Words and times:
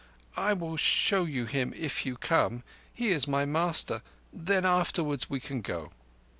"I 0.35 0.53
will 0.53 0.77
show 0.77 1.25
you 1.25 1.45
him 1.45 1.75
if 1.77 2.07
you 2.07 2.17
come. 2.17 2.63
He 2.91 3.09
is 3.09 3.27
my 3.27 3.45
master. 3.45 4.01
Then 4.33 4.65
afterwards 4.65 5.29
we 5.29 5.39
can 5.39 5.61
go." 5.61 5.91